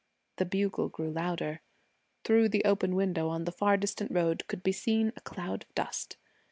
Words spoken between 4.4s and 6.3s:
could be seen a cloud of dust.